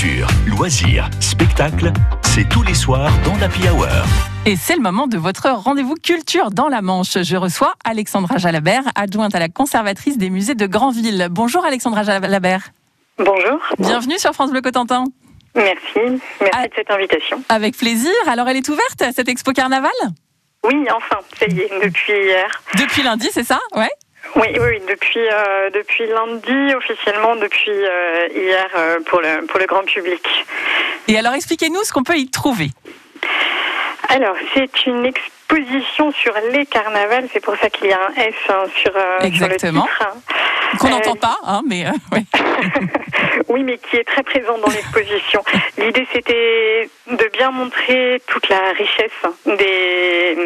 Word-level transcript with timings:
Culture, 0.00 0.28
loisirs, 0.46 1.10
spectacles, 1.20 1.92
c'est 2.22 2.48
tous 2.48 2.62
les 2.62 2.72
soirs 2.72 3.10
dans 3.22 3.36
l'Happy 3.36 3.68
Hour. 3.68 3.86
Et 4.46 4.56
c'est 4.56 4.74
le 4.74 4.80
moment 4.80 5.06
de 5.06 5.18
votre 5.18 5.50
rendez-vous 5.50 5.94
culture 5.94 6.50
dans 6.50 6.68
la 6.68 6.80
Manche. 6.80 7.18
Je 7.22 7.36
reçois 7.36 7.74
Alexandra 7.84 8.38
Jalabert, 8.38 8.84
adjointe 8.94 9.34
à 9.34 9.38
la 9.38 9.48
conservatrice 9.48 10.16
des 10.16 10.30
musées 10.30 10.54
de 10.54 10.66
Granville. 10.66 11.28
Bonjour 11.30 11.66
Alexandra 11.66 12.02
Jalabert. 12.02 12.70
Bonjour. 13.18 13.60
Bienvenue 13.78 14.18
sur 14.18 14.32
France 14.32 14.50
Bleu 14.52 14.62
Cotentin. 14.62 15.04
Merci, 15.54 16.20
merci 16.40 16.68
de 16.68 16.74
cette 16.76 16.90
invitation. 16.90 17.42
Avec 17.50 17.76
plaisir. 17.76 18.12
Alors 18.26 18.48
elle 18.48 18.56
est 18.56 18.68
ouverte, 18.70 19.04
cette 19.14 19.28
expo 19.28 19.52
carnaval? 19.52 19.90
Oui, 20.64 20.86
enfin, 20.96 21.18
ça 21.38 21.46
y 21.46 21.60
est, 21.60 21.70
depuis 21.84 22.12
hier. 22.12 22.62
Depuis 22.78 23.02
lundi, 23.02 23.28
c'est 23.32 23.44
ça? 23.44 23.58
Ouais. 23.76 23.90
Oui, 24.36 24.48
oui, 24.60 24.80
depuis, 24.88 25.26
euh, 25.28 25.70
depuis 25.70 26.06
lundi, 26.06 26.74
officiellement, 26.74 27.36
depuis 27.36 27.70
euh, 27.70 28.28
hier 28.34 28.68
euh, 28.76 29.00
pour, 29.06 29.20
le, 29.20 29.44
pour 29.46 29.58
le 29.58 29.66
grand 29.66 29.82
public. 29.84 30.22
Et 31.08 31.18
alors 31.18 31.34
expliquez-nous 31.34 31.82
ce 31.84 31.92
qu'on 31.92 32.04
peut 32.04 32.16
y 32.16 32.30
trouver. 32.30 32.68
Alors, 34.08 34.34
c'est 34.54 34.86
une 34.86 35.06
exposition 35.06 36.12
sur 36.12 36.32
les 36.52 36.66
carnavals, 36.66 37.28
c'est 37.32 37.40
pour 37.44 37.56
ça 37.56 37.70
qu'il 37.70 37.88
y 37.88 37.92
a 37.92 37.98
un 38.08 38.14
S 38.22 38.34
hein, 38.48 38.64
sur, 38.76 38.92
sur 38.92 39.00
le 39.20 39.26
Exactement. 39.26 39.82
titre. 39.82 40.02
hein. 40.02 40.76
Qu'on 40.78 40.88
n'entend 40.88 41.16
pas, 41.16 41.36
hein, 41.44 41.62
mais 41.66 41.84
ouais. 42.12 42.22
Oui, 43.48 43.64
mais 43.64 43.78
qui 43.78 43.96
est 43.96 44.04
très 44.04 44.22
présent 44.22 44.58
dans 44.58 44.70
l'exposition. 44.70 45.42
L'idée, 45.78 46.06
c'était 46.12 46.88
de 47.08 47.30
bien 47.32 47.50
montrer 47.50 48.22
toute 48.28 48.48
la 48.48 48.70
richesse 48.76 49.10
des, 49.46 50.36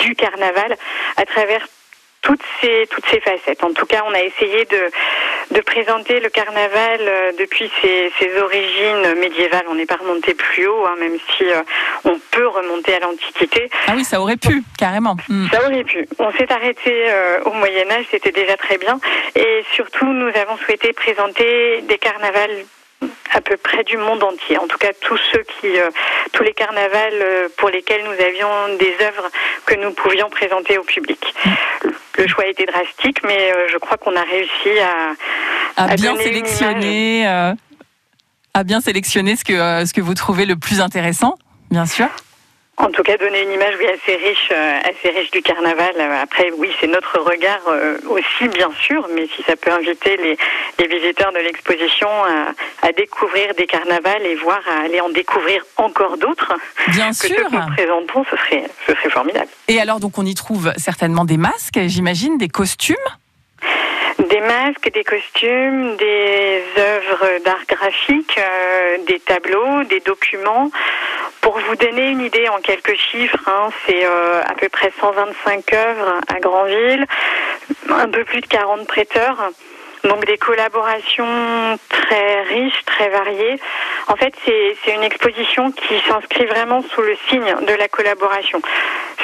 du 0.00 0.14
carnaval 0.14 0.76
à 1.16 1.24
travers 1.24 1.66
toutes 2.22 2.42
ces, 2.60 2.86
toutes 2.90 3.06
ces 3.10 3.20
facettes. 3.20 3.64
En 3.64 3.72
tout 3.72 3.86
cas, 3.86 4.02
on 4.06 4.12
a 4.12 4.20
essayé 4.20 4.64
de, 4.66 5.54
de 5.56 5.60
présenter 5.60 6.20
le 6.20 6.28
carnaval 6.28 7.00
euh, 7.00 7.32
depuis 7.38 7.70
ses, 7.80 8.12
ses 8.18 8.38
origines 8.38 9.14
médiévales. 9.18 9.64
On 9.68 9.74
n'est 9.74 9.86
pas 9.86 9.96
remonté 9.96 10.34
plus 10.34 10.66
haut, 10.66 10.84
hein, 10.86 10.96
même 10.98 11.18
si 11.36 11.44
euh, 11.44 11.62
on 12.04 12.18
peut 12.30 12.46
remonter 12.46 12.94
à 12.94 13.00
l'Antiquité. 13.00 13.70
Ah 13.86 13.92
oui, 13.96 14.04
ça 14.04 14.20
aurait 14.20 14.36
pu, 14.36 14.62
carrément. 14.78 15.16
Hmm. 15.28 15.46
Ça 15.50 15.64
aurait 15.64 15.84
pu. 15.84 16.06
On 16.18 16.30
s'est 16.32 16.52
arrêté 16.52 16.92
euh, 17.08 17.40
au 17.44 17.52
Moyen 17.52 17.90
Âge, 17.90 18.04
c'était 18.10 18.32
déjà 18.32 18.56
très 18.56 18.78
bien. 18.78 19.00
Et 19.34 19.64
surtout, 19.74 20.06
nous 20.06 20.28
avons 20.28 20.56
souhaité 20.58 20.92
présenter 20.92 21.80
des 21.82 21.98
carnavals 21.98 22.64
à 23.32 23.40
peu 23.40 23.56
près 23.56 23.82
du 23.84 23.96
monde 23.96 24.22
entier. 24.22 24.58
En 24.58 24.66
tout 24.66 24.76
cas, 24.76 24.92
tous 25.00 25.18
ceux 25.32 25.42
qui, 25.42 25.80
euh, 25.80 25.88
tous 26.32 26.42
les 26.42 26.52
carnavals 26.52 27.48
pour 27.56 27.70
lesquels 27.70 28.04
nous 28.04 28.24
avions 28.24 28.76
des 28.78 28.94
œuvres 29.00 29.30
que 29.64 29.74
nous 29.76 29.92
pouvions 29.92 30.28
présenter 30.28 30.76
au 30.76 30.82
public. 30.82 31.34
Le 32.20 32.28
choix 32.28 32.44
a 32.44 32.48
été 32.48 32.66
drastique, 32.66 33.22
mais 33.26 33.50
euh, 33.50 33.68
je 33.72 33.78
crois 33.78 33.96
qu'on 33.96 34.14
a 34.14 34.22
réussi 34.22 34.78
à, 34.78 35.82
à 35.82 35.92
à 35.92 35.96
bien 35.96 36.14
sélectionner, 36.16 37.26
euh, 37.26 37.54
à 38.52 38.62
bien 38.62 38.82
sélectionner 38.82 39.36
ce 39.36 39.44
que 39.44 39.54
euh, 39.54 39.86
ce 39.86 39.94
que 39.94 40.02
vous 40.02 40.12
trouvez 40.12 40.44
le 40.44 40.56
plus 40.56 40.82
intéressant, 40.82 41.36
bien 41.70 41.86
sûr. 41.86 42.08
En 42.82 42.90
tout 42.90 43.02
cas, 43.02 43.16
donner 43.18 43.42
une 43.42 43.52
image 43.52 43.74
oui, 43.78 43.86
assez 43.86 44.16
riche, 44.16 44.48
euh, 44.52 44.78
assez 44.90 45.10
riche 45.10 45.30
du 45.30 45.42
carnaval. 45.42 45.92
Euh, 45.98 46.22
Après, 46.22 46.50
oui, 46.56 46.70
c'est 46.80 46.86
notre 46.86 47.18
regard 47.20 47.60
euh, 47.68 47.98
aussi, 48.08 48.48
bien 48.48 48.70
sûr, 48.80 49.06
mais 49.14 49.26
si 49.36 49.42
ça 49.42 49.54
peut 49.54 49.70
inviter 49.70 50.16
les, 50.16 50.38
les 50.78 50.86
visiteurs 50.86 51.30
de 51.32 51.38
l'exposition 51.40 52.08
à, 52.08 52.86
à 52.88 52.92
découvrir 52.92 53.54
des 53.54 53.66
carnavals 53.66 54.24
et 54.24 54.34
voir 54.36 54.60
à 54.66 54.84
aller 54.84 55.00
en 55.00 55.10
découvrir 55.10 55.62
encore 55.76 56.16
d'autres 56.16 56.54
Bien 56.88 57.10
que 57.10 57.16
ceux 57.16 57.28
sûr. 57.28 57.36
que 57.48 57.54
nous 57.54 57.74
présentons, 57.76 58.24
ce 58.30 58.36
serait, 58.38 58.64
ce 58.86 58.94
serait 58.94 59.10
formidable. 59.10 59.48
Et 59.68 59.78
alors 59.78 60.00
donc 60.00 60.16
on 60.16 60.24
y 60.24 60.34
trouve 60.34 60.72
certainement 60.78 61.26
des 61.26 61.36
masques, 61.36 61.78
j'imagine, 61.86 62.38
des 62.38 62.48
costumes? 62.48 62.96
Des 64.28 64.40
masques, 64.40 64.90
des 64.92 65.02
costumes, 65.04 65.96
des 65.96 66.62
œuvres 66.76 67.26
d'art 67.44 67.64
graphique, 67.66 68.36
euh, 68.38 68.98
des 69.06 69.18
tableaux, 69.18 69.82
des 69.84 70.00
documents. 70.00 70.70
Pour 71.50 71.58
vous 71.58 71.74
donner 71.74 72.10
une 72.10 72.20
idée 72.20 72.48
en 72.48 72.60
quelques 72.60 72.94
chiffres, 72.94 73.48
hein, 73.48 73.70
c'est 73.84 74.04
euh, 74.04 74.40
à 74.46 74.54
peu 74.54 74.68
près 74.68 74.92
125 75.00 75.72
œuvres 75.72 76.20
à 76.28 76.38
Granville, 76.38 77.04
un 77.88 78.08
peu 78.08 78.22
plus 78.22 78.40
de 78.40 78.46
40 78.46 78.86
prêteurs. 78.86 79.50
Donc 80.04 80.24
des 80.26 80.38
collaborations 80.38 81.76
très 81.88 82.42
riches, 82.42 82.84
très 82.86 83.08
variées. 83.08 83.58
En 84.06 84.14
fait, 84.14 84.32
c'est 84.44 84.94
une 84.94 85.02
exposition 85.02 85.72
qui 85.72 85.98
s'inscrit 86.06 86.46
vraiment 86.46 86.84
sous 86.94 87.02
le 87.02 87.16
signe 87.28 87.52
de 87.66 87.74
la 87.74 87.88
collaboration. 87.88 88.62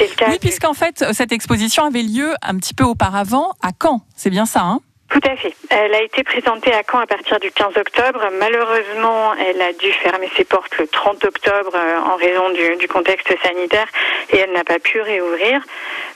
Oui, 0.00 0.38
puisqu'en 0.40 0.74
fait 0.74 1.04
cette 1.12 1.30
exposition 1.30 1.84
avait 1.84 2.02
lieu 2.02 2.34
un 2.42 2.56
petit 2.56 2.74
peu 2.74 2.82
auparavant 2.82 3.52
à 3.62 3.70
Caen. 3.80 4.00
C'est 4.16 4.30
bien 4.30 4.44
ça, 4.44 4.62
hein? 4.62 4.80
Tout 5.10 5.20
à 5.24 5.36
fait. 5.36 5.54
Elle 5.70 5.94
a 5.94 6.02
été 6.02 6.22
présentée 6.22 6.72
à 6.72 6.82
Caen 6.82 6.98
à 6.98 7.06
partir 7.06 7.40
du 7.40 7.50
15 7.50 7.78
octobre. 7.78 8.20
Malheureusement, 8.38 9.32
elle 9.34 9.60
a 9.62 9.72
dû 9.72 9.90
fermer 9.90 10.28
ses 10.36 10.44
portes 10.44 10.76
le 10.78 10.86
30 10.86 11.24
octobre 11.24 11.72
euh, 11.74 11.98
en 12.00 12.16
raison 12.16 12.50
du, 12.50 12.76
du 12.76 12.88
contexte 12.88 13.32
sanitaire 13.42 13.86
et 14.30 14.36
elle 14.36 14.52
n'a 14.52 14.64
pas 14.64 14.78
pu 14.78 15.00
réouvrir. 15.00 15.62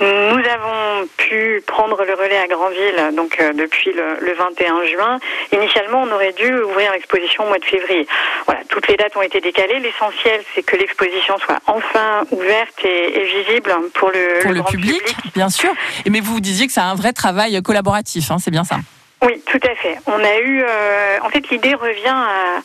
Nous 0.00 0.06
avons 0.06 1.06
pu 1.18 1.62
prendre 1.66 2.02
le 2.02 2.14
relais 2.14 2.38
à 2.38 2.46
Granville 2.46 3.14
donc 3.14 3.38
euh, 3.40 3.52
depuis 3.52 3.92
le, 3.92 4.24
le 4.24 4.32
21 4.32 4.86
juin. 4.86 5.18
Initialement, 5.52 6.02
on 6.02 6.12
aurait 6.12 6.32
dû 6.32 6.50
ouvrir 6.54 6.92
l'exposition 6.92 7.44
au 7.44 7.48
mois 7.48 7.58
de 7.58 7.64
février. 7.66 8.06
Voilà, 8.46 8.60
toutes 8.70 8.88
les 8.88 8.96
dates 8.96 9.16
ont 9.16 9.22
été 9.22 9.40
décalées. 9.40 9.80
L'essentiel, 9.80 10.40
c'est 10.54 10.62
que 10.62 10.76
l'exposition 10.76 11.36
soit 11.38 11.58
enfin 11.66 12.24
ouverte 12.30 12.84
et, 12.84 13.18
et 13.18 13.24
visible 13.24 13.74
pour 13.92 14.10
le, 14.10 14.42
Pour 14.42 14.52
le, 14.52 14.60
grand 14.60 14.70
public, 14.70 15.02
bien 15.34 15.50
sûr. 15.50 15.70
Et 16.06 16.10
mais 16.10 16.20
vous 16.20 16.40
disiez 16.40 16.66
que 16.66 16.72
c'est 16.72 16.80
un 16.80 16.94
vrai 16.94 17.12
travail 17.12 17.60
collaboratif, 17.62 18.30
hein, 18.30 18.38
c'est 18.38 18.50
bien 18.50 18.64
ça. 18.64 18.78
Oui, 19.20 19.42
tout 19.46 19.60
à 19.64 19.74
fait. 19.74 19.96
On 20.06 20.22
a 20.22 20.38
eu, 20.38 20.62
euh, 20.62 21.18
en 21.22 21.28
fait, 21.28 21.48
l'idée 21.50 21.74
revient 21.74 22.06
à, 22.06 22.62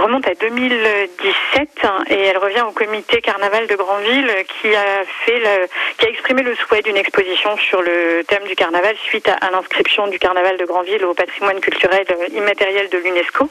remonte 0.00 0.26
à 0.26 0.34
2017 0.34 1.68
hein, 1.84 2.02
et 2.10 2.18
elle 2.18 2.38
revient 2.38 2.64
au 2.68 2.72
comité 2.72 3.20
carnaval 3.20 3.68
de 3.68 3.76
Granville 3.76 4.28
qui 4.48 4.74
a 4.74 5.04
fait, 5.24 5.38
le, 5.38 5.68
qui 5.98 6.06
a 6.06 6.08
exprimé 6.08 6.42
le 6.42 6.56
souhait 6.56 6.82
d'une 6.82 6.96
exposition 6.96 7.56
sur 7.56 7.82
le 7.82 8.24
thème 8.26 8.42
du 8.48 8.56
carnaval 8.56 8.96
suite 9.04 9.28
à, 9.28 9.50
l'inscription 9.52 10.08
du 10.08 10.18
carnaval 10.18 10.56
de 10.56 10.64
Granville 10.64 11.04
au 11.04 11.14
patrimoine 11.14 11.60
culturel 11.60 12.04
immatériel 12.34 12.88
de 12.88 12.98
l'UNESCO. 12.98 13.48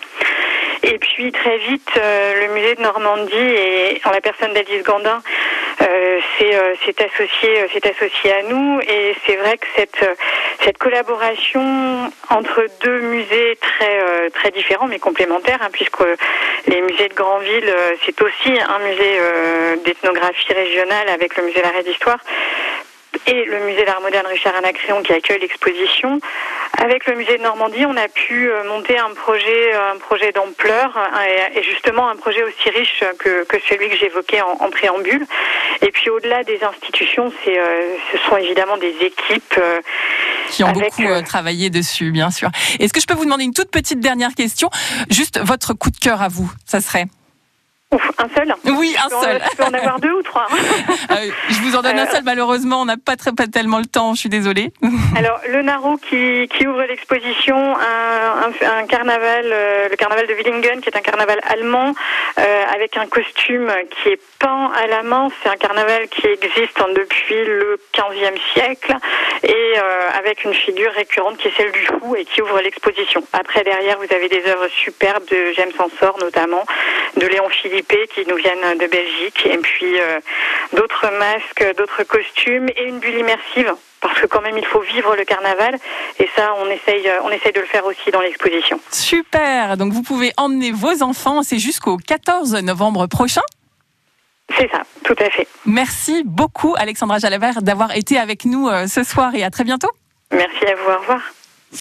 Et 0.83 0.97
puis 0.97 1.31
très 1.31 1.57
vite, 1.57 1.91
euh, 1.97 2.47
le 2.47 2.53
musée 2.53 2.75
de 2.75 2.81
Normandie 2.81 3.35
et 3.37 4.01
en 4.03 4.11
la 4.11 4.19
personne 4.19 4.53
d'Alice 4.53 4.83
Gandin 4.83 5.21
euh, 5.81 6.19
s'est 6.37 6.55
euh, 6.55 6.73
associé, 6.73 7.61
euh, 7.61 7.91
associé 7.91 8.33
à 8.33 8.43
nous 8.43 8.79
et 8.81 9.15
c'est 9.25 9.35
vrai 9.35 9.57
que 9.57 9.67
cette 9.75 10.03
euh, 10.03 10.15
cette 10.63 10.77
collaboration 10.77 12.11
entre 12.29 12.65
deux 12.81 13.01
musées 13.01 13.57
très 13.61 13.99
euh, 14.01 14.29
très 14.29 14.51
différents 14.51 14.87
mais 14.87 14.99
complémentaires, 14.99 15.59
hein, 15.61 15.69
puisque 15.71 16.03
les 16.67 16.81
musées 16.81 17.09
de 17.09 17.13
Granville 17.13 17.67
euh, 17.67 17.93
c'est 18.05 18.21
aussi 18.21 18.59
un 18.59 18.79
musée 18.79 19.17
euh, 19.19 19.75
d'ethnographie 19.77 20.53
régionale 20.53 21.09
avec 21.09 21.35
le 21.37 21.43
musée 21.43 21.61
d'art 21.61 21.75
et 21.75 21.83
d'histoire 21.83 22.19
et 23.27 23.45
le 23.45 23.59
musée 23.59 23.83
d'art 23.83 24.01
moderne 24.01 24.25
Richard 24.27 24.55
Anacréon 24.55 25.01
qui 25.03 25.13
accueille 25.13 25.39
l'exposition. 25.39 26.19
Avec 26.81 27.05
le 27.05 27.15
musée 27.15 27.37
de 27.37 27.43
Normandie, 27.43 27.85
on 27.85 27.97
a 27.97 28.07
pu 28.07 28.49
euh, 28.49 28.63
monter 28.63 28.97
un 28.97 29.13
projet, 29.13 29.73
un 29.73 29.97
projet 29.97 30.31
d'ampleur 30.31 30.97
hein, 30.97 31.09
et, 31.53 31.61
justement 31.63 32.09
un 32.09 32.15
projet 32.15 32.43
aussi 32.43 32.69
riche 32.69 33.03
que, 33.19 33.43
que 33.45 33.57
celui 33.69 33.89
que 33.89 33.97
j'évoquais 33.97 34.41
en, 34.41 34.57
en 34.59 34.69
préambule. 34.69 35.25
Et 35.81 35.91
puis 35.91 36.09
au-delà 36.09 36.43
des 36.43 36.63
institutions, 36.63 37.31
c'est, 37.43 37.59
euh, 37.59 37.95
ce 38.11 38.17
sont 38.29 38.37
évidemment 38.37 38.77
des 38.77 38.95
équipes. 39.01 39.59
Qui 40.51 40.63
ont 40.63 40.67
Avec, 40.67 40.83
beaucoup 40.83 41.03
euh, 41.03 41.21
travaillé 41.21 41.69
dessus, 41.69 42.11
bien 42.11 42.29
sûr. 42.29 42.49
Est-ce 42.79 42.93
que 42.93 42.99
je 42.99 43.07
peux 43.07 43.13
vous 43.13 43.23
demander 43.25 43.43
une 43.43 43.53
toute 43.53 43.71
petite 43.71 43.99
dernière 43.99 44.35
question? 44.35 44.69
Juste 45.09 45.39
votre 45.39 45.73
coup 45.73 45.89
de 45.89 45.97
cœur 45.97 46.21
à 46.21 46.27
vous, 46.27 46.51
ça 46.65 46.81
serait? 46.81 47.07
Ouf, 47.93 48.11
un 48.17 48.27
seul 48.35 48.53
Oui, 48.65 48.95
un 49.03 49.09
seul. 49.21 49.41
Je 49.51 49.55
peux 49.57 49.63
en 49.63 49.73
avoir 49.73 49.99
deux 49.99 50.11
ou 50.13 50.21
trois. 50.23 50.47
Euh, 51.11 51.29
je 51.49 51.59
vous 51.61 51.75
en 51.75 51.81
donne 51.81 51.99
un 51.99 52.05
Euh, 52.05 52.11
seul, 52.11 52.23
malheureusement, 52.23 52.81
on 52.81 52.85
n'a 52.85 52.95
pas, 52.97 53.17
très, 53.17 53.31
pas 53.33 53.47
tellement 53.47 53.79
le 53.79 53.85
temps, 53.85 54.13
je 54.13 54.21
suis 54.21 54.29
désolée. 54.29 54.71
Alors, 55.17 55.39
le 55.49 55.61
Naro 55.61 55.97
qui, 55.97 56.47
qui 56.47 56.65
ouvre 56.67 56.83
l'exposition, 56.83 57.57
un, 57.77 58.47
un, 58.47 58.79
un 58.79 58.85
carnaval, 58.87 59.45
euh, 59.45 59.89
le 59.89 59.95
carnaval 59.97 60.27
de 60.27 60.33
Willingen, 60.33 60.79
qui 60.79 60.89
est 60.89 60.95
un 60.95 61.01
carnaval 61.01 61.39
allemand, 61.43 61.93
euh, 62.39 62.63
avec 62.73 62.95
un 62.97 63.07
costume 63.07 63.69
qui 63.89 64.09
est 64.09 64.21
peint 64.39 64.71
à 64.81 64.87
la 64.87 65.03
main. 65.03 65.27
C'est 65.43 65.49
un 65.49 65.57
carnaval 65.57 66.07
qui 66.07 66.27
existe 66.27 66.77
depuis 66.95 67.43
le 67.45 67.77
15e 67.93 68.37
siècle 68.53 68.95
et 69.43 69.73
avec 70.17 70.43
une 70.45 70.53
figure 70.53 70.91
récurrente 70.93 71.37
qui 71.37 71.47
est 71.49 71.53
celle 71.57 71.71
du 71.71 71.85
fou 71.85 72.15
et 72.15 72.25
qui 72.25 72.41
ouvre 72.41 72.59
l'exposition. 72.61 73.23
Après, 73.33 73.63
derrière, 73.63 73.97
vous 73.97 74.13
avez 74.13 74.29
des 74.29 74.43
œuvres 74.49 74.67
superbes 74.83 75.25
de 75.29 75.51
James 75.55 75.71
Ensor, 75.77 76.17
notamment, 76.19 76.63
de 77.17 77.27
Léon 77.27 77.49
Qui 78.13 78.25
nous 78.27 78.35
viennent 78.35 78.77
de 78.77 78.87
Belgique, 78.87 79.45
et 79.45 79.57
puis 79.57 79.99
euh, 79.99 80.19
d'autres 80.73 81.09
masques, 81.17 81.75
d'autres 81.77 82.03
costumes 82.03 82.69
et 82.75 82.83
une 82.83 82.99
bulle 82.99 83.17
immersive 83.19 83.73
parce 84.01 84.19
que 84.19 84.25
quand 84.25 84.41
même 84.41 84.57
il 84.57 84.65
faut 84.65 84.81
vivre 84.81 85.15
le 85.15 85.23
carnaval 85.23 85.77
et 86.19 86.29
ça 86.35 86.53
on 86.57 86.67
essaye 86.69 87.07
euh, 87.07 87.21
on 87.23 87.29
essaye 87.29 87.53
de 87.53 87.59
le 87.59 87.65
faire 87.67 87.85
aussi 87.85 88.11
dans 88.11 88.21
l'exposition. 88.21 88.79
Super 88.89 89.77
Donc 89.77 89.93
vous 89.93 90.01
pouvez 90.01 90.31
emmener 90.37 90.71
vos 90.71 91.03
enfants, 91.03 91.43
c'est 91.43 91.59
jusqu'au 91.59 91.97
14 91.97 92.55
novembre 92.63 93.07
prochain. 93.07 93.41
C'est 94.57 94.69
ça, 94.69 94.81
tout 95.03 95.15
à 95.19 95.29
fait. 95.29 95.47
Merci 95.65 96.23
beaucoup 96.25 96.75
Alexandra 96.77 97.19
Jalabert 97.19 97.61
d'avoir 97.61 97.95
été 97.95 98.17
avec 98.17 98.45
nous 98.45 98.67
euh, 98.67 98.87
ce 98.87 99.03
soir 99.03 99.33
et 99.35 99.43
à 99.43 99.49
très 99.49 99.63
bientôt. 99.63 99.91
Merci 100.31 100.65
à 100.65 100.75
vous, 100.75 100.91
au 100.91 100.97
revoir. 100.97 101.21